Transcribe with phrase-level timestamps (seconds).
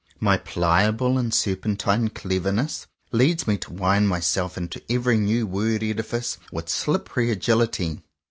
[0.19, 5.83] My pliable and serpentine clever ness leads me to wind myself into every new word
[5.83, 8.01] edifice with slippery agility.